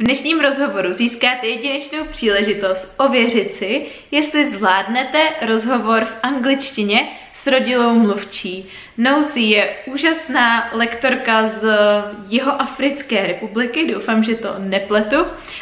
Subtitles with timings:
[0.00, 7.94] V dnešním rozhovoru získáte jedinečnou příležitost ověřit si, jestli zvládnete rozhovor v angličtině s rodilou
[7.94, 8.70] mluvčí.
[8.98, 11.68] Nosy je úžasná lektorka z
[12.28, 15.16] Jihoafrické republiky, doufám, že to nepletu,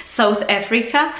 [0.06, 1.12] South Africa,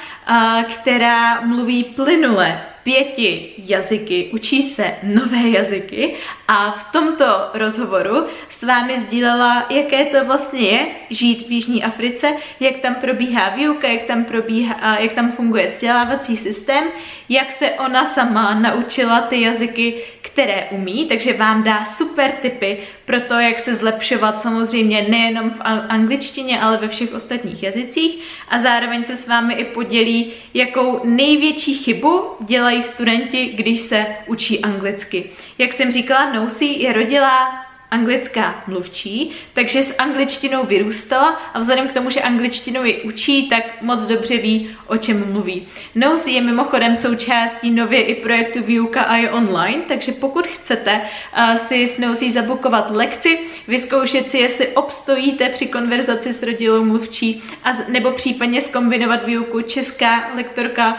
[0.74, 6.14] která mluví plynule pěti jazyky, učí se nové jazyky
[6.48, 7.25] a v tomto
[7.55, 13.48] rozhovoru s vámi sdílela, jaké to vlastně je žít v Jižní Africe, jak tam probíhá
[13.48, 16.84] výuka, jak tam, probíhá, jak tam funguje vzdělávací systém,
[17.29, 19.95] jak se ona sama naučila ty jazyky,
[20.38, 25.60] které umí, takže vám dá super tipy pro to, jak se zlepšovat samozřejmě nejenom v
[25.88, 31.74] angličtině, ale ve všech ostatních jazycích a zároveň se s vámi i podělí, jakou největší
[31.74, 35.30] chybu dělají studenti, když se učí anglicky.
[35.59, 41.92] Jak jsem říkala, Nosy je rodilá anglická mluvčí, takže s angličtinou vyrůstala a vzhledem k
[41.92, 45.66] tomu, že angličtinou ji učí, tak moc dobře ví, o čem mluví.
[45.95, 51.54] Nosy je mimochodem součástí nově i projektu Výuka a je online, takže pokud chcete uh,
[51.54, 57.71] si s Nosy zabukovat lekci, vyzkoušet si, jestli obstojíte při konverzaci s rodilou mluvčí a,
[57.88, 60.99] nebo případně skombinovat výuku česká lektorka uh,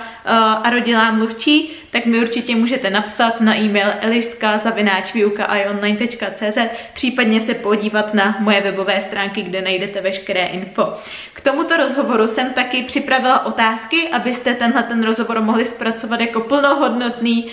[0.63, 6.57] a rodilá mluvčí, tak mi určitě můžete napsat na e-mail eliska.výuka.ionline.cz
[6.93, 10.93] případně se podívat na moje webové stránky, kde najdete veškeré info.
[11.33, 17.45] K tomuto rozhovoru jsem taky připravila otázky, abyste tenhle ten rozhovor mohli zpracovat jako plnohodnotný
[17.45, 17.51] uh,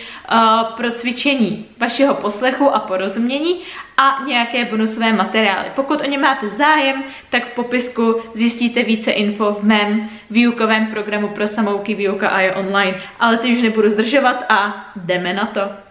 [0.76, 3.60] pro cvičení vašeho poslechu a porozumění
[3.96, 5.68] a nějaké bonusové materiály.
[5.74, 11.28] Pokud o ně máte zájem, tak v popisku zjistíte více info v mém výukovém programu
[11.28, 13.00] pro samouky Výuka a je online.
[13.20, 15.85] Ale teď už nebudu zdržovat a jdeme na to.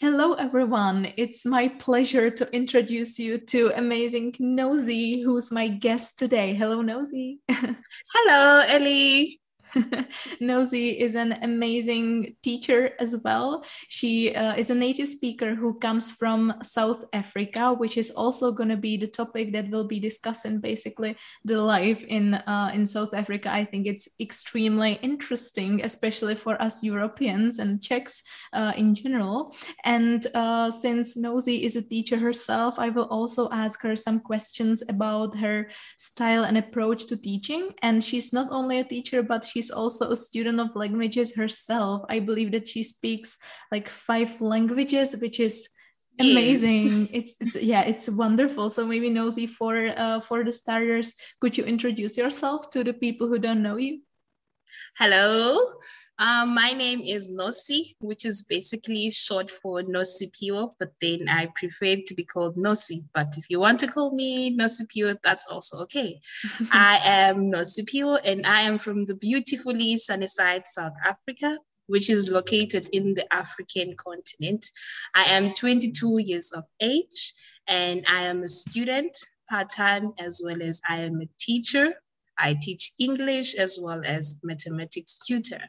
[0.00, 1.12] Hello, everyone.
[1.16, 6.54] It's my pleasure to introduce you to amazing Nosy, who's my guest today.
[6.54, 7.40] Hello, Nosy.
[7.50, 9.40] Hello, Ellie.
[10.40, 13.64] Nosy is an amazing teacher as well.
[13.88, 18.68] She uh, is a native speaker who comes from South Africa, which is also going
[18.68, 20.60] to be the topic that we'll be discussing.
[20.60, 23.50] Basically, the life in uh, in South Africa.
[23.52, 28.22] I think it's extremely interesting, especially for us Europeans and Czechs
[28.52, 29.54] uh, in general.
[29.84, 34.82] And uh, since Nosy is a teacher herself, I will also ask her some questions
[34.88, 37.70] about her style and approach to teaching.
[37.82, 42.02] And she's not only a teacher, but she she's also a student of languages herself.
[42.08, 43.36] I believe that she speaks
[43.70, 45.68] like five languages, which is
[46.20, 47.10] amazing yes.
[47.14, 51.62] it's, it's yeah it's wonderful so maybe nosy for uh, for the starters could you
[51.62, 54.02] introduce yourself to the people who don't know you
[54.98, 55.54] hello
[56.18, 61.46] um, my name is Nosi, which is basically short for Nosi Nosipio, but then I
[61.54, 63.04] prefer to be called Nosi.
[63.14, 66.20] But if you want to call me Nosi Nosipio, that's also okay.
[66.72, 72.10] I am Nosi Nosipio and I am from the beautifully sunny side, South Africa, which
[72.10, 74.66] is located in the African continent.
[75.14, 77.32] I am 22 years of age
[77.68, 79.16] and I am a student
[79.48, 81.94] part time as well as I am a teacher.
[82.38, 85.60] I teach English as well as mathematics tutor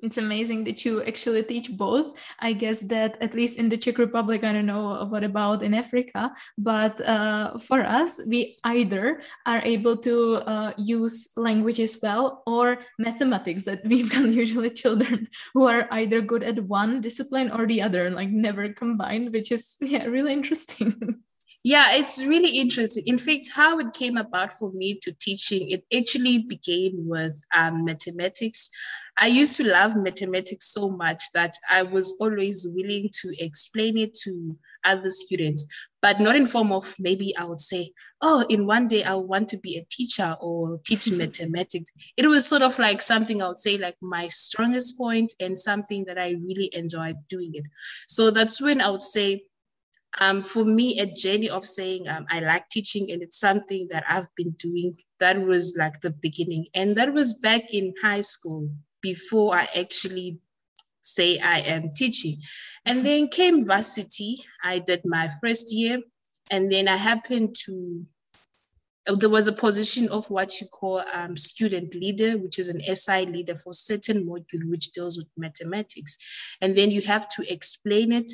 [0.00, 3.98] it's amazing that you actually teach both i guess that at least in the czech
[3.98, 9.62] republic i don't know what about in africa but uh, for us we either are
[9.64, 15.66] able to uh, use language as well or mathematics that we've got usually children who
[15.66, 20.04] are either good at one discipline or the other like never combined which is yeah
[20.04, 21.22] really interesting
[21.66, 23.02] Yeah, it's really interesting.
[23.08, 27.84] In fact, how it came about for me to teaching, it actually began with um,
[27.84, 28.70] mathematics.
[29.18, 34.12] I used to love mathematics so much that I was always willing to explain it
[34.24, 35.64] to other students,
[36.02, 39.48] but not in form of maybe I would say, oh, in one day I want
[39.48, 41.90] to be a teacher or teach mathematics.
[42.16, 46.04] It was sort of like something I would say like my strongest point and something
[46.04, 47.64] that I really enjoyed doing it.
[48.08, 49.44] So that's when I would say
[50.18, 54.04] um, for me, a journey of saying um, I like teaching and it's something that
[54.08, 56.66] I've been doing, that was like the beginning.
[56.74, 58.70] And that was back in high school
[59.06, 60.40] before I actually
[61.00, 62.36] say I am teaching.
[62.84, 64.38] And then came varsity.
[64.64, 66.00] I did my first year.
[66.50, 68.04] And then I happened to,
[69.06, 73.26] there was a position of what you call um, student leader, which is an SI
[73.26, 76.18] leader for certain module which deals with mathematics.
[76.60, 78.30] And then you have to explain it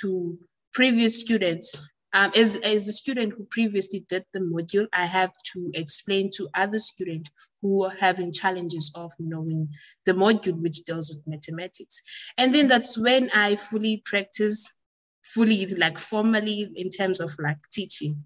[0.00, 0.38] to
[0.72, 5.70] previous students um, as, as a student who previously did the module, I have to
[5.74, 7.30] explain to other students
[7.60, 9.68] who are having challenges of knowing
[10.06, 12.00] the module which deals with mathematics.
[12.38, 14.80] And then that's when I fully practice,
[15.24, 18.24] fully like formally in terms of like teaching.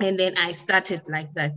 [0.00, 1.56] And then I started like that.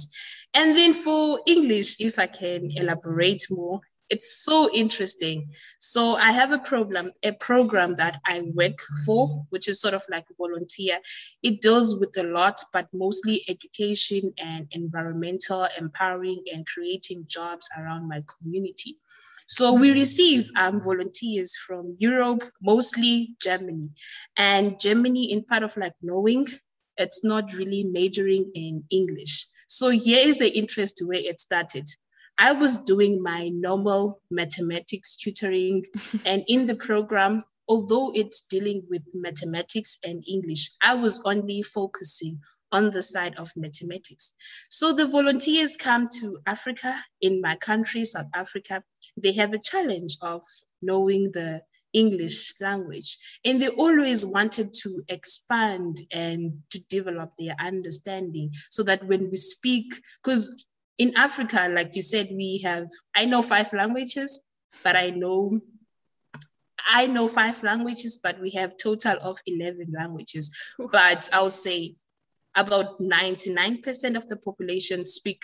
[0.53, 5.49] And then for English, if I can elaborate more, it's so interesting.
[5.79, 10.03] So I have a program, a program that I work for, which is sort of
[10.09, 10.99] like volunteer.
[11.43, 18.07] It deals with a lot, but mostly education and environmental empowering and creating jobs around
[18.07, 18.97] my community.
[19.47, 23.89] So we receive um, volunteers from Europe, mostly Germany,
[24.37, 26.47] and Germany in part of like knowing
[26.97, 29.45] it's not really majoring in English.
[29.67, 31.87] So here is the interest where it started.
[32.37, 35.85] I was doing my normal mathematics tutoring,
[36.25, 42.39] and in the program, although it's dealing with mathematics and English, I was only focusing
[42.71, 44.33] on the side of mathematics.
[44.69, 48.83] So the volunteers come to Africa, in my country, South Africa,
[49.15, 50.43] they have a challenge of
[50.81, 51.61] knowing the
[51.93, 53.17] English language.
[53.45, 59.37] And they always wanted to expand and to develop their understanding so that when we
[59.37, 60.67] speak, because
[60.97, 64.41] in Africa, like you said, we have, I know five languages,
[64.83, 65.59] but I know
[66.87, 70.51] I know five languages, but we have total of 11 languages.
[70.91, 71.95] But I'll say
[72.55, 75.43] about 99% of the population speak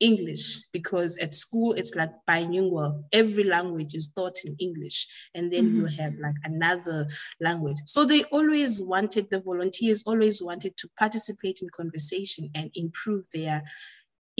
[0.00, 3.04] English because at school it's like bilingual.
[3.12, 5.80] Every language is taught in English, and then mm-hmm.
[5.80, 7.06] you have like another
[7.40, 7.76] language.
[7.84, 13.62] So they always wanted, the volunteers always wanted to participate in conversation and improve their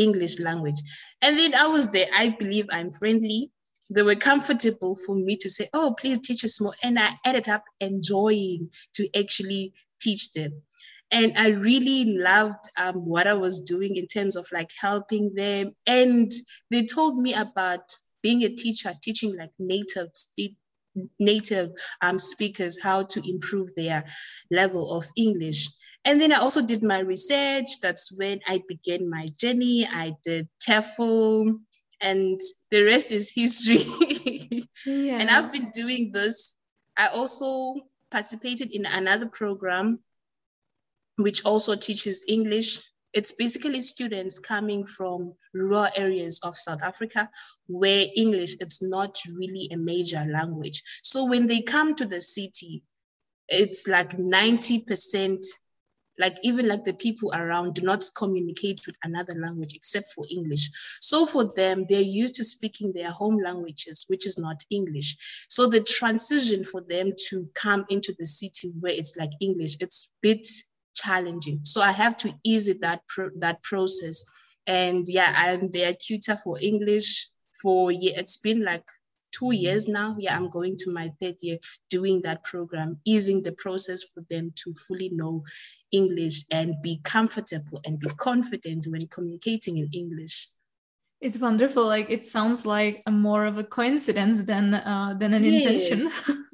[0.00, 0.80] English language.
[1.22, 2.08] And then I was there.
[2.14, 3.50] I believe I'm friendly.
[3.90, 6.74] They were comfortable for me to say, oh, please teach us more.
[6.82, 10.62] And I ended up enjoying to actually teach them.
[11.12, 15.74] And I really loved um, what I was doing in terms of like helping them.
[15.86, 16.30] And
[16.70, 20.10] they told me about being a teacher, teaching like native
[21.18, 21.70] native
[22.00, 24.04] um, speakers how to improve their
[24.50, 25.68] level of English.
[26.04, 27.80] And then I also did my research.
[27.82, 29.86] That's when I began my journey.
[29.86, 31.58] I did TEFL,
[32.00, 34.40] and the rest is history.
[34.86, 35.18] yeah.
[35.20, 36.56] And I've been doing this.
[36.96, 37.74] I also
[38.10, 40.00] participated in another program
[41.16, 42.78] which also teaches English.
[43.12, 47.28] It's basically students coming from rural areas of South Africa
[47.66, 50.82] where English it's not really a major language.
[51.02, 52.82] So when they come to the city,
[53.48, 55.44] it's like 90%
[56.20, 60.70] like even like the people around do not communicate with another language except for english.
[61.00, 65.16] So for them they're used to speaking their home languages which is not english.
[65.48, 70.12] So the transition for them to come into the city where it's like english it's
[70.12, 70.46] a bit
[70.94, 71.60] challenging.
[71.64, 74.24] So i have to ease that pro- that process.
[74.66, 77.30] And yeah i'm their tutor for english
[77.60, 78.84] for yeah it's been like
[79.32, 80.16] two years now.
[80.18, 84.52] Yeah, I'm going to my third year doing that program, easing the process for them
[84.56, 85.44] to fully know
[85.92, 90.48] English and be comfortable and be confident when communicating in English.
[91.20, 91.84] It's wonderful.
[91.86, 95.90] Like it sounds like a more of a coincidence than uh, than an yes.
[95.90, 96.10] intention.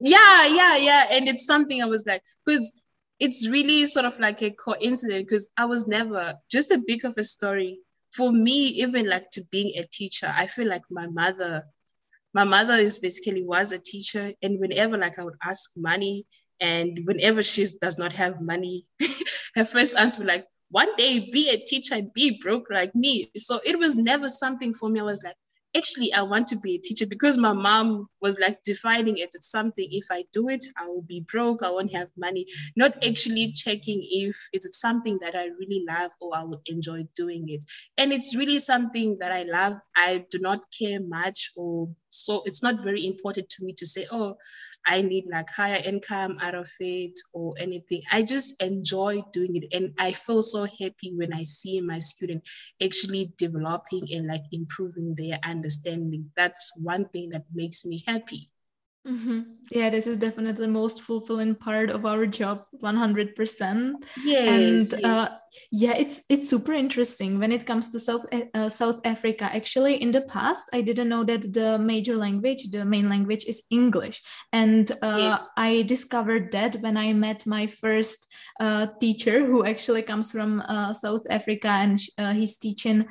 [0.00, 1.06] yeah, yeah, yeah.
[1.10, 2.82] And it's something I was like, because
[3.20, 7.16] it's really sort of like a coincidence because I was never just a bit of
[7.16, 7.78] a story.
[8.12, 11.64] For me, even like to being a teacher, I feel like my mother,
[12.36, 14.30] my mother is basically was a teacher.
[14.42, 16.26] And whenever like I would ask money,
[16.60, 18.84] and whenever she does not have money,
[19.56, 23.30] her first answer was like, one day be a teacher and be broke like me.
[23.36, 25.00] So it was never something for me.
[25.00, 25.36] I was like,
[25.76, 29.50] actually I want to be a teacher because my mom was like defining it as
[29.50, 29.86] something.
[29.90, 31.62] If I do it, I will be broke.
[31.62, 32.46] I won't have money.
[32.76, 37.44] Not actually checking if it's something that I really love or I would enjoy doing
[37.48, 37.64] it.
[37.98, 39.74] And it's really something that I love.
[39.96, 44.06] I do not care much or so it's not very important to me to say,
[44.10, 44.36] oh,
[44.86, 48.02] I need like higher income out of it or anything.
[48.10, 49.74] I just enjoy doing it.
[49.76, 52.44] And I feel so happy when I see my student
[52.82, 56.30] actually developing and like improving their understanding.
[56.36, 58.50] That's one thing that makes me happy.
[59.06, 59.40] Mm-hmm.
[59.70, 63.92] Yeah, this is definitely the most fulfilling part of our job, 100%.
[64.24, 64.92] Yes.
[64.92, 65.28] And uh,
[65.72, 69.44] yeah, it's it's super interesting when it comes to South uh, South Africa.
[69.44, 73.64] Actually, in the past, I didn't know that the major language, the main language, is
[73.70, 74.22] English,
[74.52, 75.50] and uh, yes.
[75.56, 78.26] I discovered that when I met my first
[78.60, 83.06] uh, teacher, who actually comes from uh, South Africa, and uh, he's teaching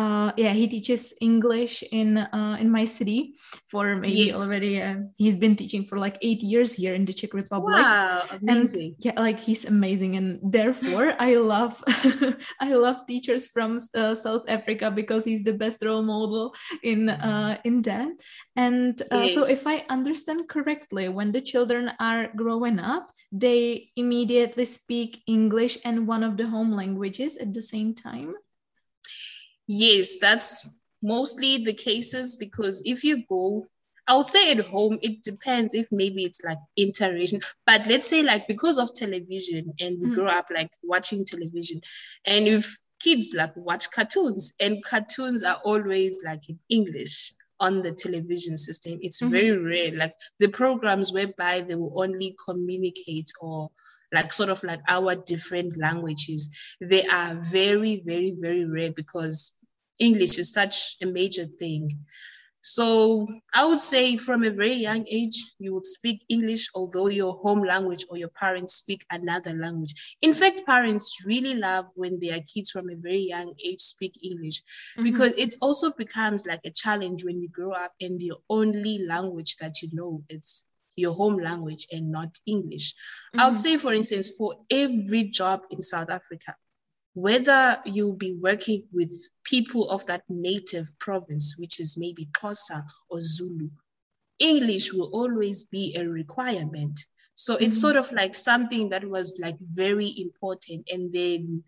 [0.00, 4.40] uh, yeah, he teaches English in uh, in my city for maybe yes.
[4.40, 4.80] already.
[4.80, 7.76] Uh, he's been teaching for like eight years here in the Czech Republic.
[7.76, 8.96] Wow, amazing!
[8.96, 11.82] And, yeah, like he's amazing, and therefore I love
[12.60, 17.58] I love teachers from uh, South Africa because he's the best role model in uh,
[17.64, 18.12] in that.
[18.56, 19.34] And uh, yes.
[19.34, 25.78] so, if I understand correctly, when the children are growing up, they immediately speak English
[25.84, 28.34] and one of the home languages at the same time?
[29.72, 30.68] Yes, that's
[31.00, 33.68] mostly the cases because if you go,
[34.08, 38.24] I would say at home, it depends if maybe it's like interracial, but let's say
[38.24, 40.14] like because of television and we mm.
[40.16, 41.82] grow up like watching television,
[42.24, 47.92] and if kids like watch cartoons and cartoons are always like in English on the
[47.92, 48.98] television system.
[49.02, 49.30] It's mm-hmm.
[49.30, 49.92] very rare.
[49.96, 53.70] Like the programs whereby they will only communicate or
[54.12, 56.50] like sort of like our different languages,
[56.80, 59.54] they are very, very, very rare because
[60.00, 61.90] English is such a major thing.
[62.62, 67.32] So I would say from a very young age, you would speak English, although your
[67.38, 69.94] home language or your parents speak another language.
[70.20, 74.60] In fact, parents really love when their kids from a very young age speak English
[74.60, 75.04] mm-hmm.
[75.04, 79.56] because it also becomes like a challenge when you grow up and the only language
[79.56, 80.66] that you know it's
[80.96, 82.92] your home language and not English.
[82.92, 83.40] Mm-hmm.
[83.40, 86.54] I would say, for instance, for every job in South Africa,
[87.20, 89.12] whether you'll be working with
[89.44, 93.68] people of that native province, which is maybe Xhosa or Zulu,
[94.38, 96.98] English will always be a requirement.
[97.34, 97.72] So it's mm-hmm.
[97.72, 100.88] sort of like something that was like very important.
[100.90, 101.62] And then,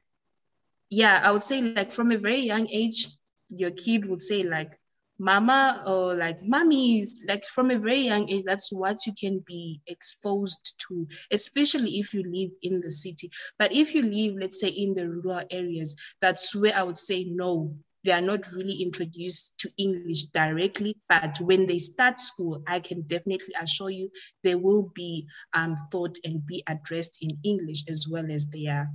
[0.91, 3.09] yeah, I would say like from a very young age,
[3.51, 4.79] your kid would say like,
[5.23, 9.81] mama or like mommy like from a very young age that's what you can be
[9.87, 13.31] exposed to especially if you live in the city.
[13.59, 17.25] But if you live let's say in the rural areas that's where i would say
[17.25, 17.73] no
[18.05, 20.97] they are not really introduced to english directly.
[21.09, 24.11] But when they start school i can definitely assure you
[24.43, 28.91] they will be um, thought and be addressed in english as well as their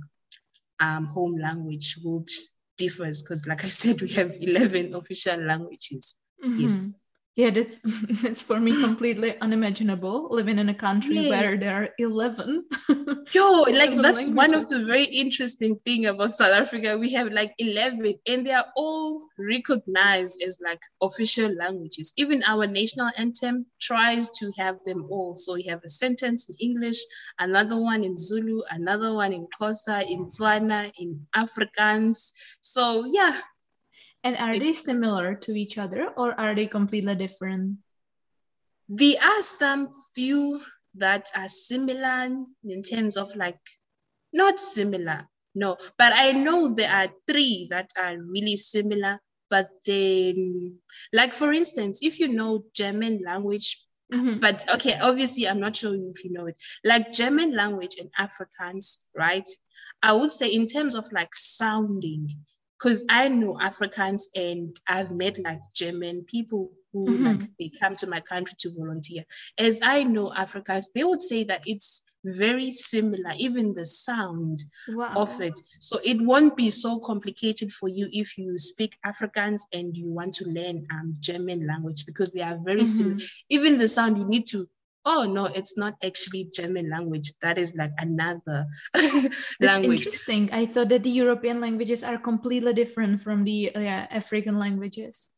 [0.80, 2.38] um, home language which
[2.78, 6.16] differs because, like I said, we have 11 official languages.
[6.42, 6.60] Mm-hmm.
[6.62, 6.92] Yes
[7.38, 7.80] yeah that's
[8.22, 11.30] that's for me completely unimaginable living in a country yeah.
[11.30, 12.64] where there are 11
[13.32, 14.30] yo like that's languages.
[14.34, 18.50] one of the very interesting thing about south africa we have like 11 and they
[18.50, 25.06] are all recognized as like official languages even our national anthem tries to have them
[25.08, 26.98] all so we have a sentence in english
[27.38, 33.40] another one in zulu another one in xhosa in tswana in afrikaans so yeah
[34.24, 37.78] and are they similar to each other or are they completely different?
[38.88, 40.60] There are some few
[40.94, 42.28] that are similar
[42.64, 43.60] in terms of like,
[44.32, 49.20] not similar, no, but I know there are three that are really similar.
[49.50, 50.78] But then,
[51.12, 53.76] like for instance, if you know German language,
[54.12, 54.38] Mm-hmm.
[54.38, 56.56] But okay, obviously, I'm not sure if you know it.
[56.82, 59.46] Like German language and Afrikaans, right?
[60.02, 62.30] I would say, in terms of like sounding,
[62.78, 67.24] because I know Afrikaans and I've met like German people who mm-hmm.
[67.24, 69.24] like they come to my country to volunteer.
[69.58, 75.12] As I know Afrikaans, they would say that it's very similar, even the sound wow.
[75.16, 75.58] of it.
[75.80, 80.34] So it won't be so complicated for you if you speak Afrikaans and you want
[80.34, 82.86] to learn um, German language because they are very mm-hmm.
[82.86, 83.20] similar.
[83.50, 84.66] Even the sound, you need to
[85.08, 87.32] oh no it's not actually german language.
[87.40, 89.56] That is like another language.
[89.58, 90.52] That's interesting.
[90.52, 95.32] I thought that the european languages are completely different from the uh, african languages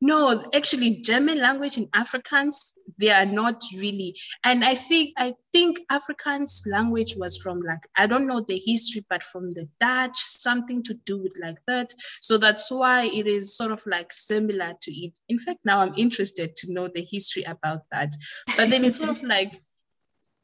[0.00, 4.14] no, actually, German language and Afrikaans, they are not really.
[4.44, 9.04] And I think I think Afrikaans language was from like, I don't know the history,
[9.10, 11.92] but from the Dutch, something to do with like that.
[12.20, 15.18] So that's why it is sort of like similar to it.
[15.28, 18.12] In fact, now I'm interested to know the history about that.
[18.56, 19.60] But then it's sort of like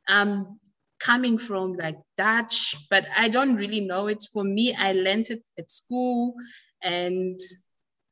[0.09, 0.59] um
[0.99, 4.25] coming from like Dutch, but I don't really know it.
[4.33, 6.35] For me, I learned it at school
[6.83, 7.39] and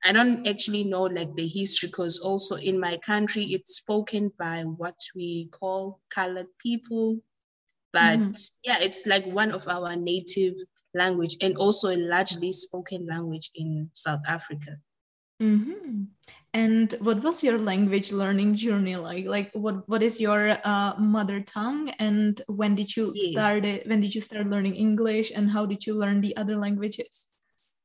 [0.05, 4.63] I don't actually know like the history because also in my country it's spoken by
[4.63, 7.19] what we call colored people.
[7.93, 8.33] But mm-hmm.
[8.65, 10.55] yeah, it's like one of our native
[10.95, 14.77] language and also a largely spoken language in South Africa.
[15.41, 16.05] Mm-hmm.
[16.55, 19.27] And what was your language learning journey like?
[19.27, 23.33] Like, what what is your uh, mother tongue, and when did you yes.
[23.33, 23.89] start it?
[23.89, 27.32] When did you start learning English, and how did you learn the other languages?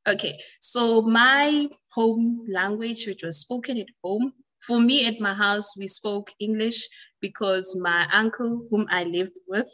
[0.08, 5.78] Okay, so my home language, which was spoken at home, for me at my house,
[5.78, 6.88] we spoke English
[7.22, 9.70] because my uncle, whom I lived with,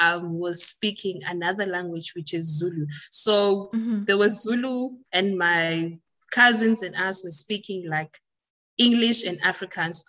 [0.00, 2.86] um, was speaking another language, which is Zulu.
[3.10, 4.04] So mm-hmm.
[4.04, 5.98] there was Zulu, and my
[6.32, 8.18] cousins and us were speaking like
[8.78, 10.04] English and Afrikaans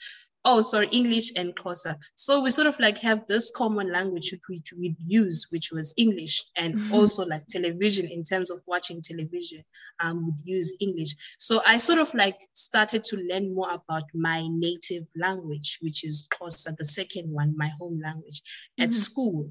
[0.46, 4.74] oh sorry english and xhosa so we sort of like have this common language which
[4.78, 6.94] we use which was english and mm-hmm.
[6.94, 9.64] also like television in terms of watching television
[10.02, 14.48] um would use english so i sort of like started to learn more about my
[14.52, 18.42] native language which is xhosa the second one my home language
[18.80, 18.92] at mm-hmm.
[18.92, 19.50] school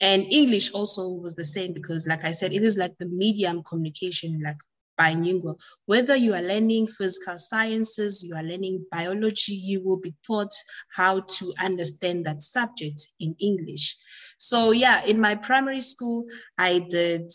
[0.00, 3.62] and english also was the same because like i said it is like the medium
[3.64, 4.56] communication like
[5.00, 5.56] bilingual.
[5.86, 10.52] Whether you are learning physical sciences, you are learning biology, you will be taught
[10.94, 13.96] how to understand that subject in English.
[14.36, 16.26] So yeah, in my primary school,
[16.58, 17.30] I did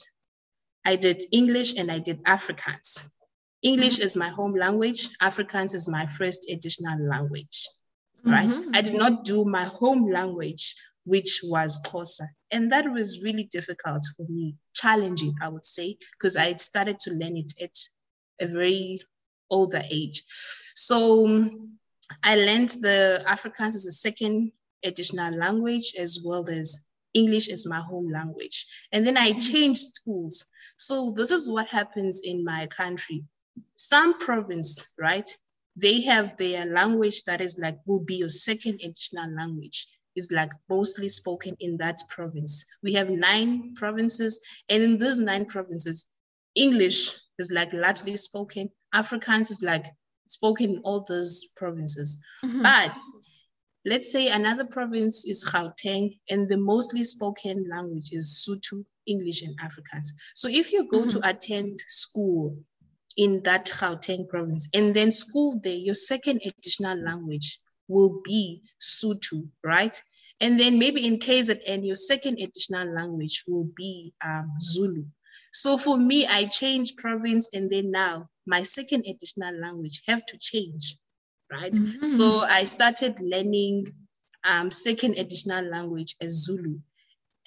[0.86, 3.10] I did English and I did Afrikaans.
[3.64, 5.10] English is my home language.
[5.20, 7.68] Afrikaans is my first additional language.
[8.24, 8.50] Right.
[8.50, 8.76] Mm-hmm.
[8.76, 12.28] I did not do my home language which was Xhosa.
[12.52, 17.00] And that was really difficult for me, challenging, I would say, because I had started
[17.00, 17.78] to learn it at
[18.42, 19.00] a very
[19.50, 20.24] older age.
[20.76, 21.78] So um,
[22.24, 24.52] I learned the Afrikaans as a second
[24.84, 28.66] additional language as well as English as my home language.
[28.92, 29.40] And then I mm-hmm.
[29.40, 30.46] changed schools.
[30.78, 33.24] So this is what happens in my country.
[33.76, 35.30] Some province, right?
[35.78, 40.52] They have their language that is like will be your second additional language is like
[40.70, 42.66] mostly spoken in that province.
[42.84, 46.08] We have nine provinces, and in these nine provinces,
[46.56, 48.70] English is like largely spoken.
[48.94, 49.86] Afrikaans is like
[50.28, 52.18] spoken in all those provinces.
[52.44, 52.64] Mm-hmm.
[52.64, 52.98] But
[53.86, 59.58] let's say another province is Gauteng, and the mostly spoken language is Sotho, English, and
[59.60, 60.10] Afrikaans.
[60.34, 61.20] So if you go mm-hmm.
[61.20, 62.58] to attend school
[63.18, 69.48] in that Gauteng province, and then school there, your second additional language will be Sotho,
[69.63, 70.01] right?
[70.42, 75.06] And then maybe in KZN, your second additional language will be um, Zulu.
[75.54, 80.38] So for me, I changed province and then now my second additional language have to
[80.38, 80.98] change,
[81.51, 81.72] right?
[81.72, 82.08] Mm-hmm.
[82.08, 83.86] So I started learning
[84.44, 86.80] um, second additional language as Zulu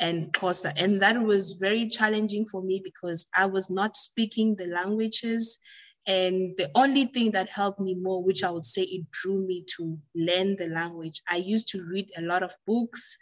[0.00, 0.72] and Xhosa.
[0.76, 5.58] And that was very challenging for me because I was not speaking the languages
[6.08, 9.64] and the only thing that helped me more, which I would say it drew me
[9.76, 13.18] to learn the language, I used to read a lot of books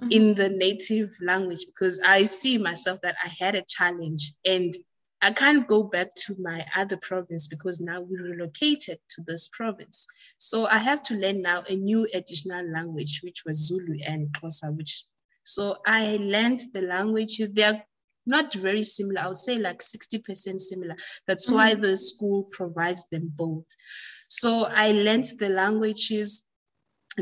[0.00, 0.12] mm-hmm.
[0.12, 4.74] in the native language because I see myself that I had a challenge and
[5.22, 10.06] I can't go back to my other province because now we relocated to this province.
[10.36, 14.76] So I have to learn now a new additional language, which was Zulu and Xhosa,
[14.76, 15.06] which
[15.44, 17.50] so I learned the languages.
[17.50, 17.82] They are
[18.28, 19.22] not very similar.
[19.22, 20.96] I would say like 60% similar.
[21.26, 21.56] That's mm-hmm.
[21.56, 23.66] why the school provides them both.
[24.28, 26.44] So I learned the languages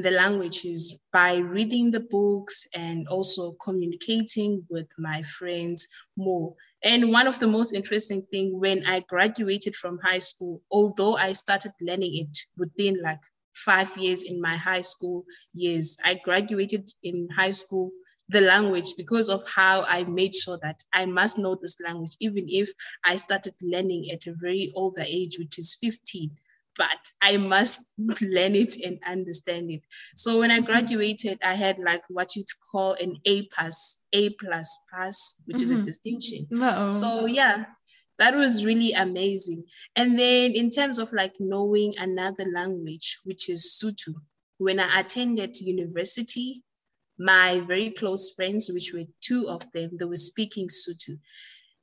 [0.02, 6.54] the languages by reading the books and also communicating with my friends more.
[6.84, 11.32] And one of the most interesting thing when I graduated from high school, although I
[11.32, 13.20] started learning it within like
[13.54, 17.90] five years in my high school years, I graduated in high school
[18.28, 22.46] the language because of how I made sure that I must know this language, even
[22.48, 22.70] if
[23.04, 26.30] I started learning at a very older age, which is 15.
[26.76, 29.82] But I must learn it and understand it.
[30.14, 30.66] So when I mm-hmm.
[30.66, 35.62] graduated, I had like what you'd call an A pass, A plus pass, which mm-hmm.
[35.62, 35.84] is a mm-hmm.
[35.84, 36.90] distinction.
[36.90, 37.64] So yeah,
[38.18, 39.64] that was really amazing.
[39.94, 44.14] And then in terms of like knowing another language, which is Sotho,
[44.58, 46.62] when I attended university,
[47.18, 51.18] my very close friends, which were two of them, they were speaking Sotho.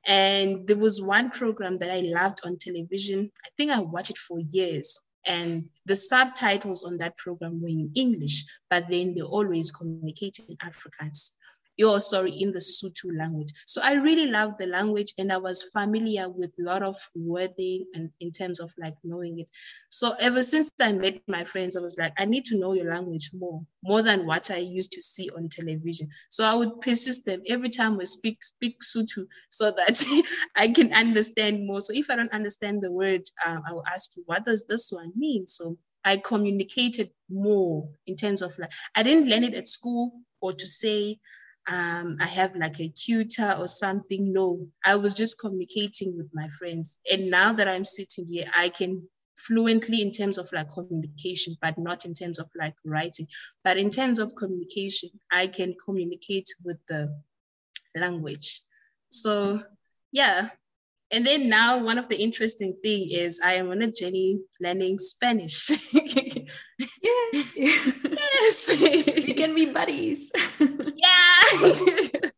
[0.05, 3.31] And there was one program that I loved on television.
[3.45, 4.99] I think I watched it for years.
[5.25, 10.57] And the subtitles on that program were in English, but then they always communicated in
[10.57, 11.31] Afrikaans
[11.77, 13.51] you're sorry in the Sotho language.
[13.65, 17.85] So I really loved the language and I was familiar with a lot of wording
[17.93, 19.47] and in terms of like knowing it.
[19.89, 22.93] So ever since I met my friends, I was like, I need to know your
[22.93, 26.09] language more, more than what I used to see on television.
[26.29, 30.03] So I would persist them every time we speak speak Sotho so that
[30.55, 31.81] I can understand more.
[31.81, 34.91] So if I don't understand the word, um, I will ask you, what does this
[34.91, 35.47] one mean?
[35.47, 40.53] So I communicated more in terms of like I didn't learn it at school or
[40.53, 41.17] to say
[41.67, 44.33] um, I have like a tutor or something.
[44.33, 46.99] No, I was just communicating with my friends.
[47.09, 51.77] And now that I'm sitting here, I can fluently in terms of like communication, but
[51.77, 53.27] not in terms of like writing.
[53.63, 57.15] But in terms of communication, I can communicate with the
[57.95, 58.61] language.
[59.09, 59.63] So
[60.11, 60.49] yeah.
[61.13, 64.97] And then now one of the interesting thing is I am on a journey learning
[64.97, 65.69] Spanish.
[67.03, 67.55] yes.
[67.55, 68.81] yes.
[68.81, 70.31] we can be buddies.
[70.59, 72.29] yeah.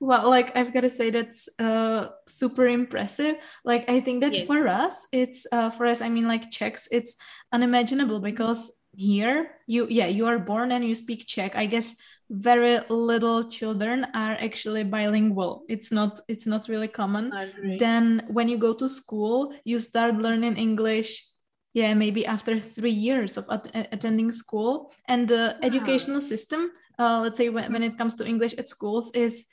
[0.00, 3.34] well like i've got to say that's uh super impressive
[3.64, 4.46] like i think that yes.
[4.46, 7.16] for us it's uh for us i mean like czechs it's
[7.52, 9.50] unimaginable because here.
[9.66, 11.54] You yeah you are born and you speak czech.
[11.54, 11.96] I guess
[12.30, 15.64] very little children are actually bilingual.
[15.68, 17.30] It's not it's not really common.
[17.78, 21.24] Then when you go to school you start learning english
[21.72, 24.92] yeah maybe after three years of at- attending school.
[25.06, 25.62] And the wow.
[25.62, 29.46] educational system uh, let's say when, when it comes to english at schools is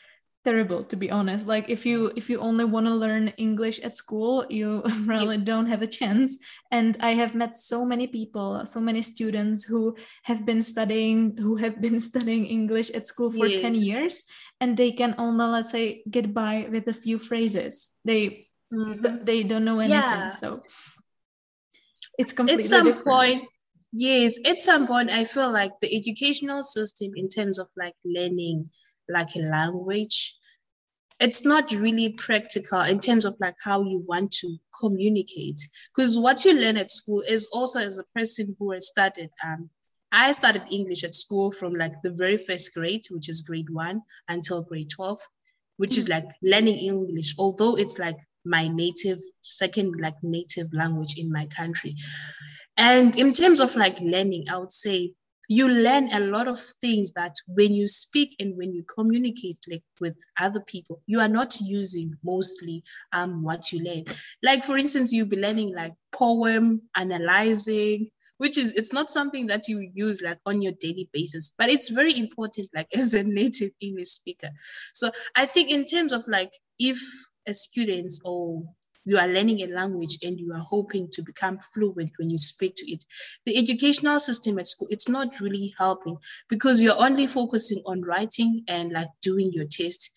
[0.46, 3.98] terrible to be honest like if you if you only want to learn english at
[3.98, 5.44] school you really yes.
[5.44, 6.38] don't have a chance
[6.72, 11.56] and i have met so many people so many students who have been studying who
[11.56, 13.62] have been studying english at school for yes.
[13.62, 14.24] 10 years
[14.62, 19.26] and they can only let's say get by with a few phrases they mm-hmm.
[19.26, 20.32] they don't know anything yeah.
[20.32, 20.62] so
[22.20, 23.08] it's completely at some different.
[23.08, 23.44] point
[23.92, 28.70] yes at some point i feel like the educational system in terms of like learning
[29.10, 30.36] like a language
[31.20, 35.60] it's not really practical in terms of like how you want to communicate.
[35.96, 39.70] Because what you learn at school is also as a person who has started um
[40.12, 44.02] i started english at school from like the very first grade which is grade one
[44.30, 45.20] until grade 12
[45.78, 51.32] which is like learning english although it's like my native second like native language in
[51.32, 51.96] my country.
[52.78, 55.14] And in terms of like learning i would say
[55.48, 59.84] you learn a lot of things that when you speak and when you communicate like
[60.00, 64.04] with other people you are not using mostly um what you learn.
[64.44, 69.68] Like for instance you'll be learning like poem analyzing which is it's not something that
[69.68, 73.72] you use like on your daily basis but it's very important like as a native
[73.82, 74.50] english speaker.
[74.94, 77.00] So i think in terms of like if
[77.48, 78.64] a student or
[79.06, 82.74] you are learning a language and you are hoping to become fluent when you speak
[82.76, 83.06] to it
[83.46, 86.18] the educational system at school it's not really helping
[86.50, 90.12] because you're only focusing on writing and like doing your test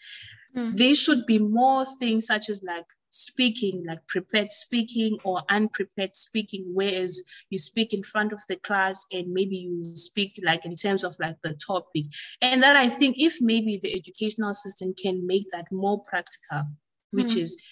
[0.57, 0.77] mm.
[0.77, 6.65] there should be more things such as like speaking like prepared speaking or unprepared speaking
[6.75, 11.05] whereas you speak in front of the class and maybe you speak like in terms
[11.05, 12.05] of like the topic
[12.43, 16.65] and that i think if maybe the educational system can make that more practical
[17.13, 17.43] which mm.
[17.43, 17.63] is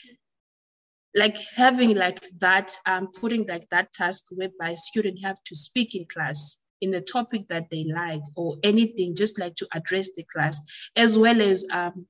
[1.17, 6.05] like having like that um putting like that task whereby students have to speak in
[6.05, 10.61] class in the topic that they like or anything just like to address the class
[10.95, 12.07] as well as um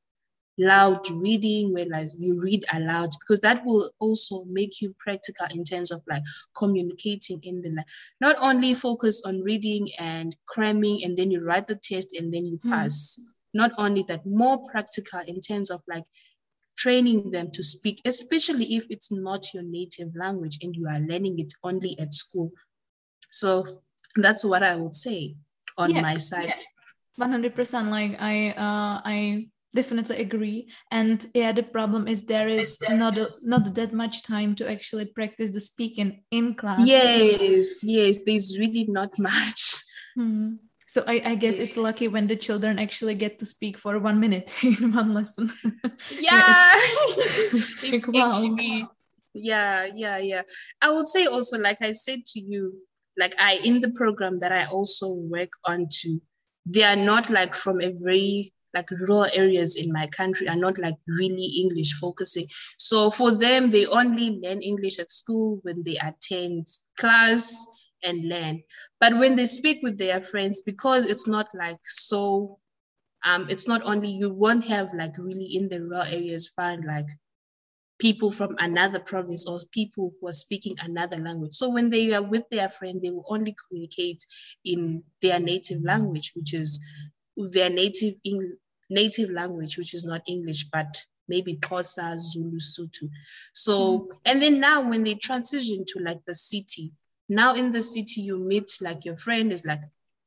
[0.58, 5.62] loud reading where like you read aloud because that will also make you practical in
[5.62, 6.22] terms of like
[6.56, 7.84] communicating in the
[8.20, 12.46] not only focus on reading and cramming and then you write the test and then
[12.46, 12.70] you hmm.
[12.70, 13.24] pass mm.
[13.52, 16.04] not only that more practical in terms of like
[16.76, 21.38] training them to speak, especially if it's not your native language and you are learning
[21.38, 22.52] it only at school.
[23.30, 23.82] So
[24.16, 25.36] that's what I would say
[25.78, 26.54] on yeah, my side.
[27.16, 27.90] One hundred percent.
[27.90, 30.68] Like I, uh, I definitely agree.
[30.90, 35.06] And yeah, the problem is there is not a, not that much time to actually
[35.06, 36.86] practice the speaking in class.
[36.86, 38.20] Yes, yes.
[38.24, 39.82] There's really not much.
[40.14, 40.56] Hmm.
[40.96, 44.18] So I, I, guess it's lucky when the children actually get to speak for one
[44.18, 45.52] minute in one lesson.
[46.18, 48.30] Yeah, it's, it's like, wow.
[48.30, 48.88] actually,
[49.34, 50.40] yeah, yeah, yeah.
[50.80, 52.80] I would say also, like I said to you,
[53.18, 56.18] like I in the program that I also work on to,
[56.64, 60.78] they are not like from a very like rural areas in my country are not
[60.78, 62.46] like really English focusing.
[62.78, 67.66] So for them, they only learn English at school when they attend class
[68.06, 68.62] and learn.
[69.00, 72.58] But when they speak with their friends, because it's not like so,
[73.24, 77.06] um, it's not only you won't have like really in the rural areas find like
[77.98, 81.54] people from another province or people who are speaking another language.
[81.54, 84.24] So when they are with their friend, they will only communicate
[84.64, 86.80] in their native language, which is
[87.36, 88.56] their native in,
[88.90, 90.96] native language, which is not English, but
[91.28, 93.08] maybe Xhosa, Zulu, Sotho.
[93.52, 96.92] So, and then now when they transition to like the city,
[97.28, 99.80] now in the city, you meet like your friend is like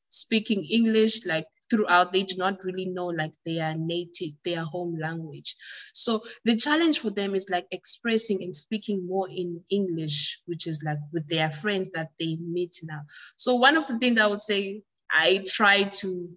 [0.09, 2.11] speaking English like throughout.
[2.11, 5.55] They do not really know like their native, their home language.
[5.93, 10.83] So the challenge for them is like expressing and speaking more in English, which is
[10.83, 13.01] like with their friends that they meet now.
[13.37, 16.29] So one of the things I would say I try to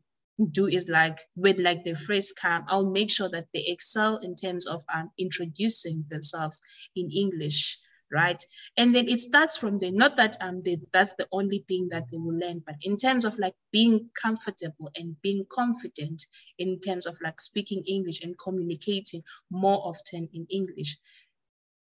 [0.51, 4.35] do is like with like the phrase come, I'll make sure that they excel in
[4.35, 6.61] terms of um, introducing themselves
[6.96, 7.79] in English
[8.12, 8.42] right?
[8.77, 9.92] And then it starts from there.
[9.92, 13.25] Not that um they, that's the only thing that they will learn, but in terms
[13.25, 16.27] of like being comfortable and being confident
[16.59, 20.98] in terms of like speaking English and communicating more often in English.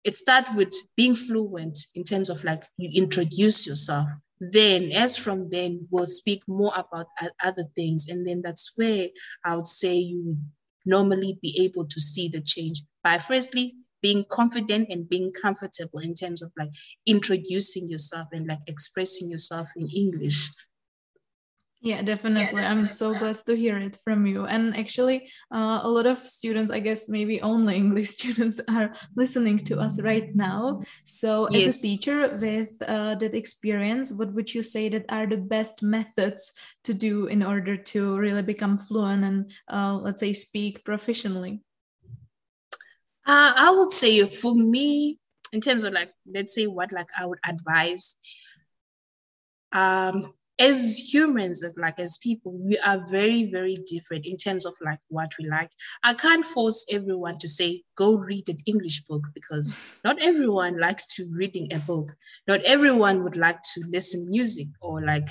[0.04, 4.06] It starts with being fluent in terms of like you introduce yourself.
[4.38, 7.06] Then, as from then, we'll speak more about
[7.42, 9.08] other things, and then that's where
[9.44, 10.36] I would say you
[10.84, 16.14] normally be able to see the change by firstly being confident and being comfortable in
[16.14, 16.70] terms of like
[17.06, 20.50] introducing yourself and like expressing yourself in English.
[21.86, 22.62] Yeah, definitely.
[22.62, 24.46] Yeah, I'm so glad to hear it from you.
[24.46, 29.58] And actually, uh, a lot of students, I guess maybe only English students, are listening
[29.70, 30.82] to us right now.
[31.04, 31.68] So, yes.
[31.68, 35.82] as a teacher with uh, that experience, what would you say that are the best
[35.82, 36.52] methods
[36.84, 41.62] to do in order to really become fluent and, uh, let's say, speak professionally?
[43.26, 45.18] Uh, I would say for me,
[45.52, 48.18] in terms of like, let's say what like I would advise.
[49.72, 54.74] Um, as humans, as like as people, we are very, very different in terms of
[54.80, 55.70] like what we like.
[56.02, 61.06] I can't force everyone to say go read an English book because not everyone likes
[61.16, 62.14] to reading a book.
[62.46, 65.28] Not everyone would like to listen music or like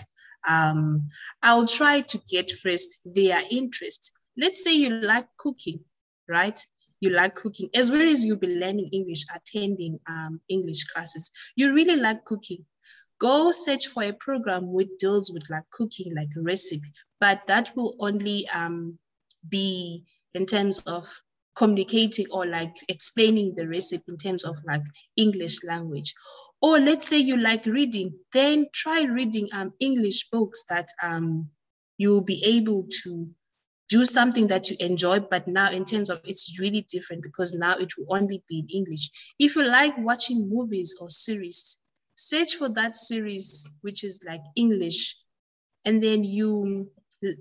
[0.47, 1.09] um
[1.41, 4.11] I'll try to get first their interest.
[4.37, 5.79] Let's say you like cooking,
[6.27, 6.59] right?
[6.99, 11.73] You like cooking, as well as you'll be learning English, attending um, English classes, you
[11.73, 12.65] really like cooking,
[13.19, 17.71] go search for a program which deals with like cooking, like a recipe, but that
[17.75, 18.97] will only um,
[19.49, 20.03] be
[20.33, 21.07] in terms of
[21.55, 24.83] communicating or like explaining the recipe in terms of like
[25.15, 26.13] English language.
[26.61, 31.49] Or let's say you like reading, then try reading um, English books that um,
[31.97, 33.29] you'll be able to
[33.89, 37.75] do something that you enjoy, but now in terms of it's really different because now
[37.77, 39.09] it will only be in English.
[39.39, 41.77] If you like watching movies or series,
[42.15, 45.17] search for that series which is like English,
[45.85, 46.87] and then you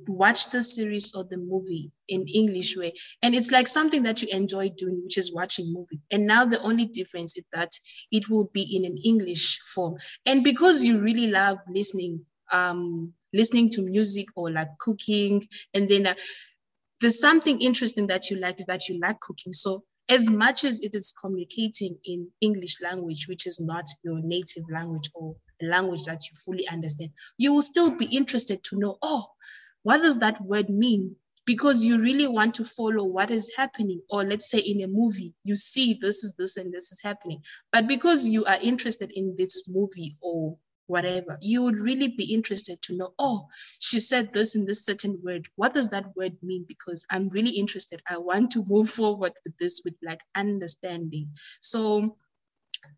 [0.08, 2.92] watch the series or the movie in English way.
[3.22, 6.00] And it's like something that you enjoy doing, which is watching movie.
[6.10, 7.72] And now the only difference is that
[8.10, 9.96] it will be in an English form.
[10.26, 15.46] And because you really love listening um listening to music or like cooking.
[15.74, 16.14] And then uh,
[17.00, 19.52] there's something interesting that you like is that you like cooking.
[19.52, 24.64] So as much as it is communicating in English language, which is not your native
[24.70, 28.98] language or a language that you fully understand, you will still be interested to know,
[29.02, 29.26] oh,
[29.82, 31.16] what does that word mean?
[31.46, 34.00] Because you really want to follow what is happening.
[34.08, 37.42] Or let's say in a movie, you see this is this and this is happening.
[37.70, 42.80] But because you are interested in this movie or whatever, you would really be interested
[42.82, 43.46] to know, oh,
[43.78, 45.46] she said this in this certain word.
[45.56, 46.64] What does that word mean?
[46.68, 48.02] Because I'm really interested.
[48.08, 51.30] I want to move forward with this with like understanding.
[51.60, 52.16] So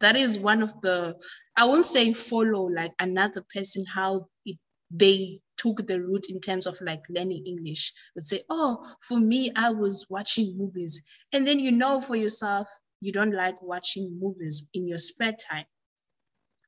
[0.01, 1.21] that is one of the,
[1.57, 4.59] I won't say follow like another person, how it,
[4.91, 7.93] they took the route in terms of like learning English.
[8.15, 11.03] Would say, oh, for me, I was watching movies.
[11.33, 12.69] And then you know for yourself,
[13.01, 15.67] you don't like watching movies in your spare time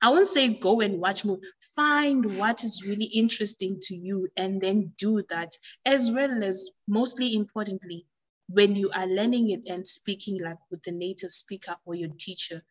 [0.00, 1.40] I won't say go and watch more.
[1.74, 5.52] Find what is really interesting to you and then do that,
[5.84, 8.06] as well as mostly importantly,
[8.48, 12.62] when you are learning it and speaking like with the native speaker or your teacher,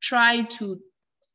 [0.00, 0.80] try to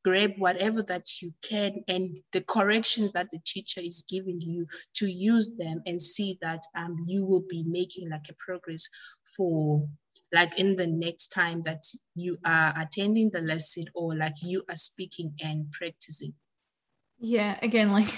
[0.07, 5.05] grab whatever that you can and the corrections that the teacher is giving you to
[5.05, 8.87] use them and see that um, you will be making like a progress
[9.35, 9.85] for
[10.31, 11.83] like in the next time that
[12.15, 16.33] you are attending the lesson or like you are speaking and practicing.
[17.19, 18.07] Yeah again like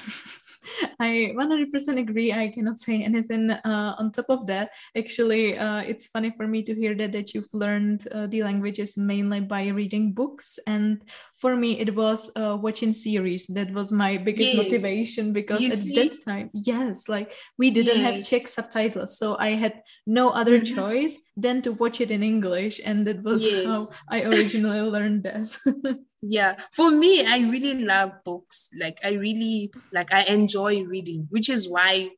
[1.00, 2.34] I 100% agree.
[2.34, 4.72] I cannot say anything uh, on top of that.
[4.98, 8.98] Actually, uh, it's funny for me to hear that that you've learned uh, the languages
[8.98, 11.02] mainly by reading books, and
[11.38, 13.48] for me, it was uh, watching series.
[13.48, 14.58] That was my biggest yes.
[14.58, 15.96] motivation because you at see?
[15.96, 18.16] that time, yes, like we didn't yes.
[18.16, 20.76] have Czech subtitles, so I had no other mm-hmm.
[20.76, 23.92] choice than to watch it in English, and that was yes.
[23.92, 26.00] how I originally learned that.
[26.22, 31.50] yeah for me i really love books like i really like i enjoy reading which
[31.50, 32.10] is why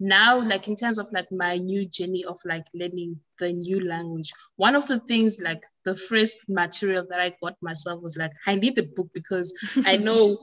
[0.00, 4.32] now like in terms of like my new journey of like learning the new language
[4.56, 8.54] one of the things like the first material that i got myself was like i
[8.54, 9.52] need a book because
[9.86, 10.36] i know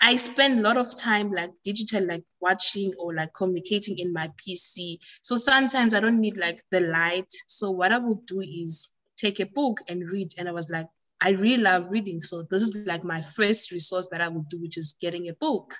[0.00, 4.28] i spend a lot of time like digital like watching or like communicating in my
[4.36, 8.90] pc so sometimes i don't need like the light so what i will do is
[9.16, 10.86] take a book and read and i was like
[11.22, 12.20] I really love reading.
[12.20, 15.34] So this is like my first resource that I would do, which is getting a
[15.34, 15.74] book.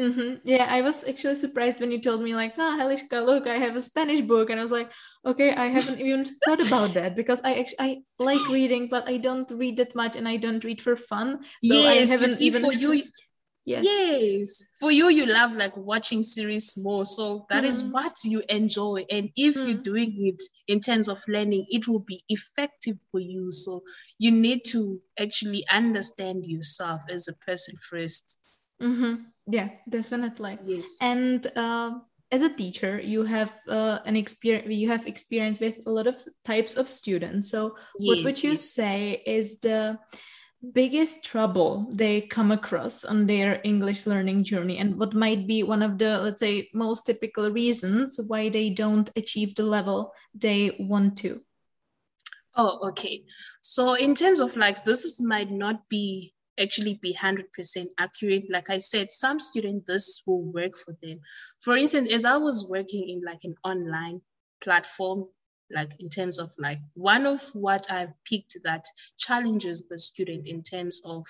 [0.00, 0.48] Mm-hmm.
[0.48, 3.76] Yeah, I was actually surprised when you told me like, "Ah, oh, look, I have
[3.76, 4.90] a Spanish book," and I was like,
[5.26, 9.18] "Okay, I haven't even thought about that because I actually I like reading, but I
[9.18, 11.44] don't read that much, and I don't read for fun.
[11.62, 13.02] So yes, I haven't see, even for you.
[13.66, 13.84] Yes.
[13.84, 14.62] yes.
[14.80, 17.04] For you, you love like watching series more.
[17.04, 17.66] So that mm.
[17.68, 17.92] is mm-hmm.
[17.92, 19.04] what you enjoy.
[19.10, 19.58] And if mm.
[19.58, 19.82] you're mm-hmm.
[19.82, 23.52] doing it in terms of learning, it will be effective for you.
[23.52, 23.82] So
[24.18, 28.36] you need to actually understand yourself as a person 1st
[28.80, 29.14] mm-hmm.
[29.50, 30.58] Yeah, definitely.
[30.64, 30.98] Yes.
[31.00, 31.92] And uh,
[32.32, 36.16] as a teacher you have uh, an experience you have experience with a lot of
[36.44, 38.64] types of students so yes, what would you yes.
[38.72, 39.98] say is the
[40.72, 45.82] biggest trouble they come across on their english learning journey and what might be one
[45.82, 51.16] of the let's say most typical reasons why they don't achieve the level they want
[51.16, 51.40] to
[52.56, 53.24] oh okay
[53.62, 58.50] so in terms of like this might not be actually be 100% accurate.
[58.50, 61.20] Like I said, some students, this will work for them.
[61.60, 64.20] For instance, as I was working in like an online
[64.62, 65.26] platform,
[65.72, 68.84] like in terms of like one of what I've picked that
[69.18, 71.24] challenges the student in terms of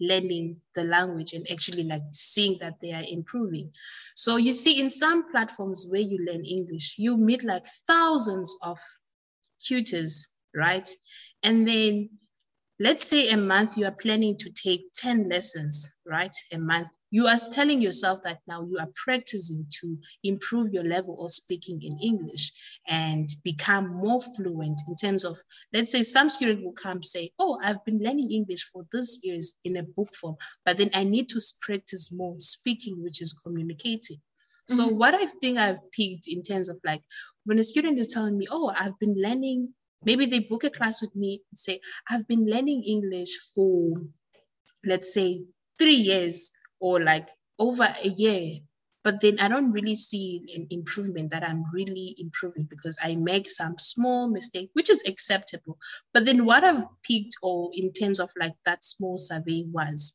[0.00, 3.70] learning the language and actually like seeing that they are improving.
[4.16, 8.78] So you see in some platforms where you learn English, you meet like thousands of
[9.58, 10.88] tutors, right?
[11.42, 12.10] And then
[12.80, 16.34] let's say a month you are planning to take 10 lessons, right?
[16.52, 16.88] A month.
[17.10, 21.80] You are telling yourself that now you are practicing to improve your level of speaking
[21.80, 22.50] in English
[22.88, 25.38] and become more fluent in terms of,
[25.72, 29.54] let's say some student will come say, oh, I've been learning English for this years
[29.64, 30.34] in a book form,
[30.64, 34.16] but then I need to practice more speaking, which is communicating.
[34.68, 34.98] So mm-hmm.
[34.98, 37.02] what I think I've picked in terms of like
[37.44, 39.72] when a student is telling me, oh, I've been learning
[40.04, 43.92] Maybe they book a class with me and say, I've been learning English for,
[44.84, 45.44] let's say,
[45.78, 48.60] three years or like over a year.
[49.02, 53.50] But then I don't really see an improvement that I'm really improving because I make
[53.50, 55.78] some small mistake, which is acceptable.
[56.14, 60.14] But then what I've picked or in terms of like that small survey was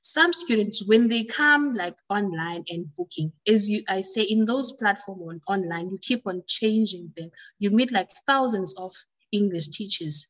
[0.00, 4.70] some students when they come like online and booking as you i say in those
[4.72, 8.92] platforms on online you keep on changing them you meet like thousands of
[9.32, 10.26] English teachers.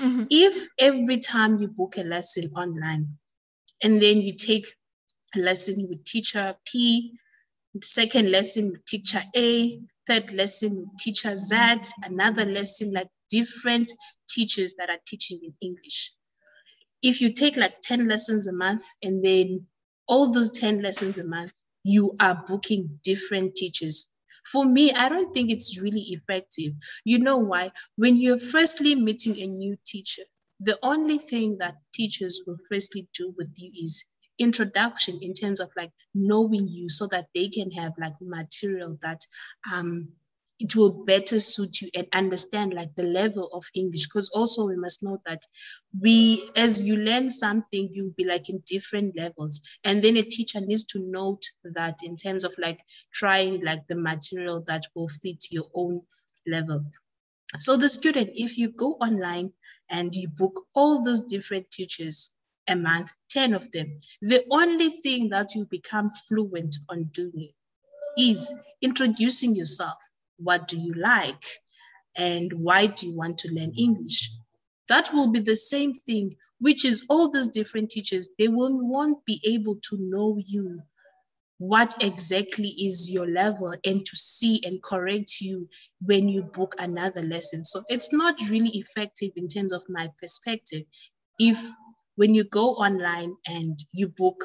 [0.00, 0.24] Mm-hmm.
[0.30, 3.16] If every time you book a lesson online
[3.82, 4.66] and then you take
[5.34, 7.12] a lesson with teacher P,
[7.82, 11.56] second lesson with teacher A, third lesson with teacher Z,
[12.04, 13.92] another lesson like different
[14.28, 16.12] teachers that are teaching in English.
[17.02, 19.66] If you take like 10 lessons a month and then
[20.08, 21.52] all those 10 lessons a month,
[21.84, 24.10] you are booking different teachers
[24.50, 26.72] for me, I don't think it's really effective.
[27.04, 27.72] You know why?
[27.96, 30.22] When you're firstly meeting a new teacher,
[30.60, 34.04] the only thing that teachers will firstly do with you is
[34.38, 39.20] introduction in terms of like knowing you so that they can have like material that
[39.72, 40.08] um
[40.58, 44.06] it will better suit you and understand like the level of English.
[44.06, 45.42] Because also we must know that
[46.00, 49.60] we, as you learn something, you'll be like in different levels.
[49.84, 51.42] And then a teacher needs to note
[51.74, 52.80] that in terms of like
[53.12, 56.00] trying like the material that will fit your own
[56.46, 56.84] level.
[57.58, 59.52] So the student, if you go online
[59.90, 62.32] and you book all those different teachers
[62.68, 67.50] a month, 10 of them, the only thing that you become fluent on doing
[68.18, 69.98] is introducing yourself
[70.38, 71.44] what do you like?
[72.16, 74.30] And why do you want to learn English?
[74.88, 79.24] That will be the same thing, which is all those different teachers, they will won't
[79.24, 80.82] be able to know you
[81.58, 85.68] what exactly is your level and to see and correct you
[86.02, 87.64] when you book another lesson.
[87.64, 90.82] So it's not really effective in terms of my perspective.
[91.38, 91.58] If
[92.16, 94.44] when you go online and you book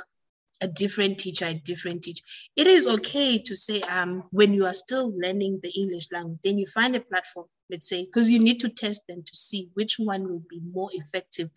[0.61, 2.23] a different teacher, a different teacher.
[2.55, 6.57] It is okay to say, um, when you are still learning the English language, then
[6.57, 9.95] you find a platform, let's say, because you need to test them to see which
[9.97, 11.49] one will be more effective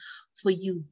[0.43, 0.85] for you.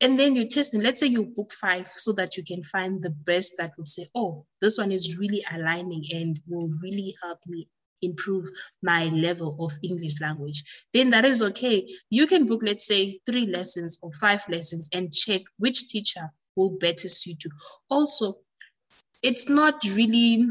[0.00, 0.80] And then you test them.
[0.80, 4.06] Let's say you book five so that you can find the best that would say,
[4.14, 7.68] oh, this one is really aligning and will really help me
[8.02, 8.48] improve
[8.82, 11.86] my level of English language, then that is okay.
[12.08, 16.78] You can book, let's say, three lessons or five lessons and check which teacher will
[16.78, 17.50] better suit you.
[17.88, 18.34] Also,
[19.22, 20.46] it's not really,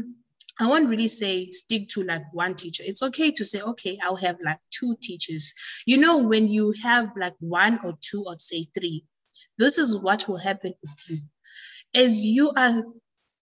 [0.58, 2.82] I won't really say stick to like one teacher.
[2.86, 5.54] It's okay to say, okay, I'll have like two teachers.
[5.86, 9.04] You know, when you have like one or two or say three,
[9.58, 11.18] this is what will happen with you.
[11.94, 12.82] As you are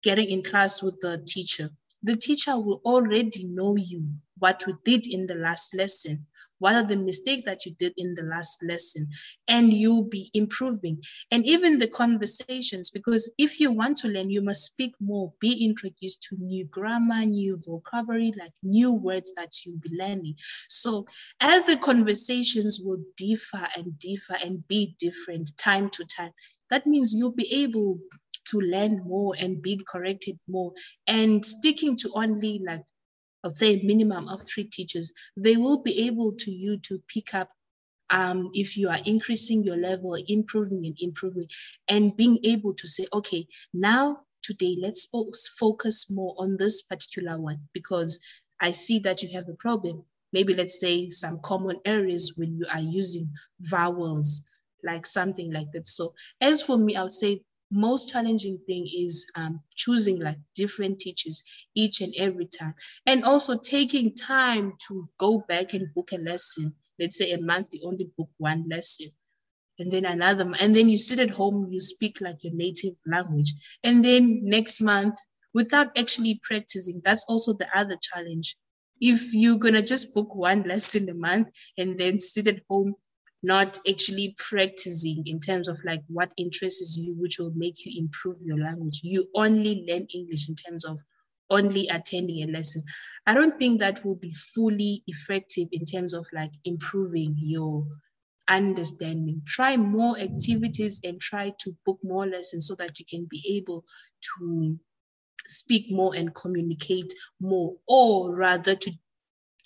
[0.03, 1.69] getting in class with the teacher,
[2.03, 6.25] the teacher will already know you, what we did in the last lesson,
[6.59, 9.07] what are the mistakes that you did in the last lesson
[9.47, 11.01] and you'll be improving.
[11.31, 15.65] And even the conversations because if you want to learn you must speak more be
[15.65, 20.35] introduced to new grammar new vocabulary like new words that you'll be learning.
[20.69, 21.05] So
[21.39, 26.31] as the conversations will differ and differ and be different time to time
[26.69, 27.99] that means you'll be able
[28.47, 30.73] to learn more and be corrected more.
[31.05, 32.83] And sticking to only like
[33.43, 37.01] I would say a minimum of three teachers, they will be able to you to
[37.07, 37.49] pick up
[38.09, 41.47] um, if you are increasing your level, improving and improving,
[41.87, 45.07] and being able to say, okay, now today let's
[45.59, 48.19] focus more on this particular one because
[48.61, 50.03] I see that you have a problem.
[50.33, 54.41] Maybe let's say some common areas when you are using vowels,
[54.83, 55.87] like something like that.
[55.87, 57.41] So as for me, I would say
[57.71, 61.43] most challenging thing is um, choosing like different teachers
[61.75, 62.73] each and every time.
[63.05, 66.73] And also taking time to go back and book a lesson.
[66.99, 69.09] Let's say a month you only book one lesson.
[69.79, 73.53] And then another and then you sit at home you speak like your native language.
[73.83, 75.17] And then next month
[75.53, 78.55] without actually practicing that's also the other challenge.
[78.99, 82.95] If you're gonna just book one lesson a month and then sit at home
[83.43, 88.37] not actually practicing in terms of like what interests you, which will make you improve
[88.41, 89.01] your language.
[89.03, 90.99] You only learn English in terms of
[91.49, 92.83] only attending a lesson.
[93.25, 97.85] I don't think that will be fully effective in terms of like improving your
[98.49, 99.41] understanding.
[99.45, 103.85] Try more activities and try to book more lessons so that you can be able
[104.39, 104.77] to
[105.47, 108.91] speak more and communicate more, or rather to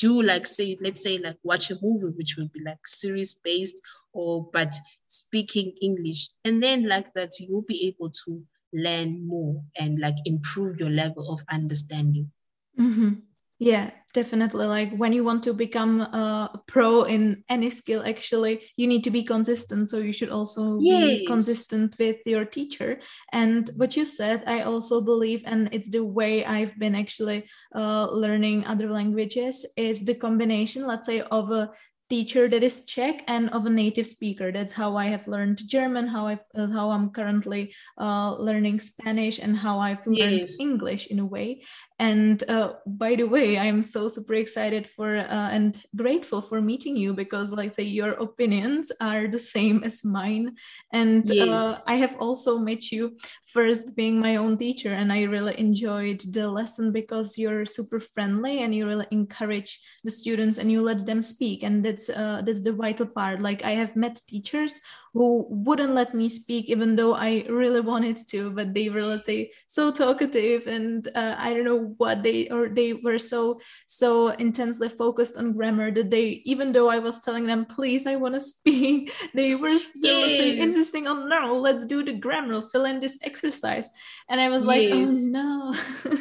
[0.01, 3.79] do like say let's say like watch a movie which will be like series based
[4.13, 4.73] or but
[5.07, 8.43] speaking english and then like that you'll be able to
[8.73, 12.31] learn more and like improve your level of understanding
[12.79, 13.13] mm-hmm.
[13.61, 14.65] Yeah, definitely.
[14.65, 19.11] Like when you want to become a pro in any skill, actually, you need to
[19.11, 19.91] be consistent.
[19.91, 21.01] So you should also yes.
[21.01, 22.99] be consistent with your teacher.
[23.31, 27.45] And what you said, I also believe, and it's the way I've been actually
[27.75, 31.69] uh, learning other languages, is the combination, let's say, of a
[32.09, 34.51] teacher that is Czech and of a native speaker.
[34.51, 39.39] That's how I have learned German, how I uh, how I'm currently uh, learning Spanish,
[39.39, 40.59] and how I've learned yes.
[40.59, 41.63] English in a way.
[42.01, 46.97] And uh, by the way, I'm so super excited for uh, and grateful for meeting
[46.97, 50.55] you because, like, say, your opinions are the same as mine.
[50.91, 51.75] And uh.
[51.85, 56.49] I have also met you first being my own teacher, and I really enjoyed the
[56.49, 61.21] lesson because you're super friendly and you really encourage the students and you let them
[61.21, 61.61] speak.
[61.61, 63.43] And that's uh, that's the vital part.
[63.43, 64.81] Like, I have met teachers
[65.13, 69.25] who wouldn't let me speak even though I really wanted to, but they were let's
[69.25, 74.29] say so talkative and uh, I don't know what they or they were so so
[74.29, 78.35] intensely focused on grammar that they even though I was telling them please I want
[78.35, 80.59] to speak, they were still yes.
[80.59, 83.89] insisting on no let's do the grammar fill in this exercise
[84.29, 86.17] and I was like oh, oh no.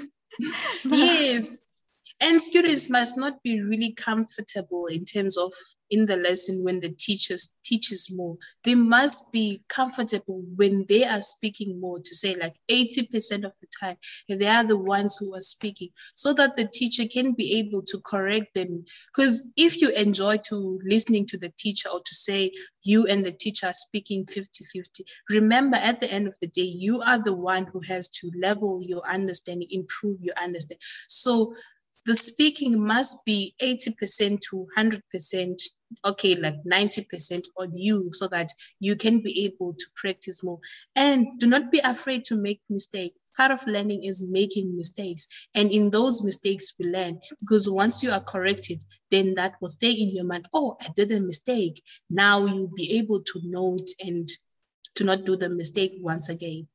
[0.85, 1.70] yes
[2.21, 5.53] and students must not be really comfortable in terms of
[5.91, 8.37] in the lesson when the teachers teaches more.
[8.65, 13.67] They must be comfortable when they are speaking more to say like 80% of the
[13.81, 13.97] time
[14.29, 18.01] they are the ones who are speaking so that the teacher can be able to
[18.05, 18.85] correct them.
[19.15, 22.53] Because if you enjoy to listening to the teacher or to say
[22.83, 26.63] you and the teacher are speaking 50 50 remember at the end of the day
[26.63, 30.79] you are the one who has to level your understanding improve your understanding.
[31.09, 31.55] So
[32.07, 35.63] the speaking must be 80% to 100%,
[36.05, 38.49] okay, like 90% on you so that
[38.79, 40.61] you can be able to practice more.
[40.97, 43.17] And do not be afraid to make mistakes.
[43.37, 45.27] Part of learning is making mistakes.
[45.55, 49.93] And in those mistakes, we learn because once you are corrected, then that will stay
[49.93, 50.49] in your mind.
[50.53, 51.83] Oh, I did a mistake.
[52.09, 54.29] Now you'll be able to note and
[54.97, 56.67] to not do the mistake once again.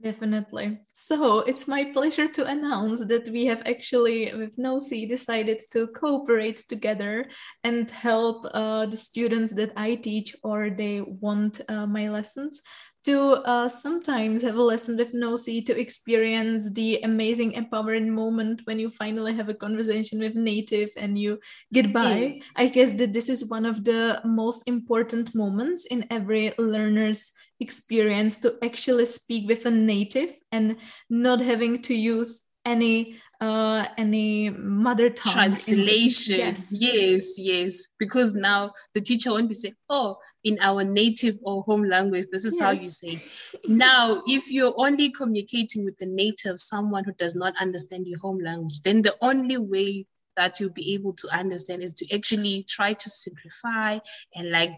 [0.00, 0.78] Definitely.
[0.92, 6.58] So it's my pleasure to announce that we have actually, with NoC, decided to cooperate
[6.68, 7.26] together
[7.64, 12.62] and help uh, the students that I teach or they want uh, my lessons
[13.04, 18.78] to uh, sometimes have a lesson with NoC to experience the amazing empowering moment when
[18.78, 21.38] you finally have a conversation with native and you
[21.72, 22.16] get by.
[22.16, 22.50] Yes.
[22.54, 28.38] I guess that this is one of the most important moments in every learner's experience
[28.38, 30.76] to actually speak with a native and
[31.10, 36.68] not having to use any uh any mother tongue translation yes.
[36.72, 37.86] Yes yes.
[37.98, 42.44] Because now the teacher won't be saying oh in our native or home language this
[42.44, 42.64] is yes.
[42.64, 43.22] how you say.
[43.66, 48.40] Now if you're only communicating with the native someone who does not understand your home
[48.40, 50.06] language then the only way
[50.36, 53.98] that you'll be able to understand is to actually try to simplify
[54.34, 54.72] and like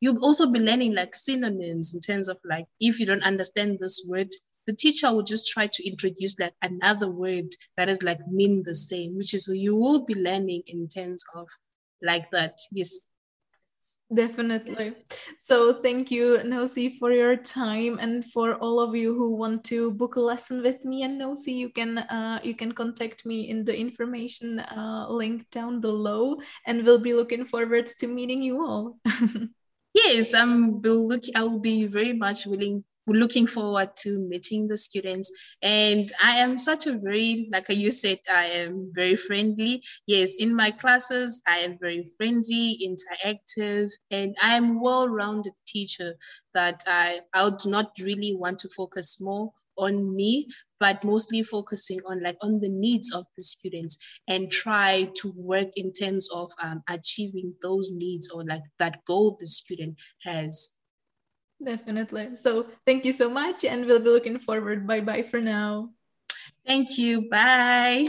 [0.00, 4.06] you'll also be learning like synonyms in terms of like if you don't understand this
[4.08, 4.28] word
[4.66, 8.74] the teacher will just try to introduce like another word that is like mean the
[8.74, 11.48] same which is what you will be learning in terms of
[12.02, 13.08] like that yes
[14.14, 14.94] Definitely.
[15.36, 19.90] So thank you, NoC, for your time and for all of you who want to
[19.90, 23.64] book a lesson with me and NoC, you can uh, you can contact me in
[23.64, 26.36] the information uh, link down below,
[26.66, 28.96] and we'll be looking forward to meeting you all.
[29.96, 31.22] Yes, I'm look.
[31.34, 35.32] I will be very much willing looking forward to meeting the students.
[35.62, 39.82] And I am such a very, like you said, I am very friendly.
[40.06, 46.14] Yes, in my classes, I am very friendly, interactive, and I am well-rounded teacher
[46.52, 50.46] that I, I would not really want to focus more on me
[50.78, 53.96] but mostly focusing on like on the needs of the students
[54.28, 59.36] and try to work in terms of um, achieving those needs or like that goal
[59.40, 60.70] the student has.
[61.62, 62.36] Definitely.
[62.36, 64.86] So thank you so much and we'll be looking forward.
[64.86, 65.90] Bye bye for now.
[66.66, 67.28] Thank you.
[67.30, 68.08] Bye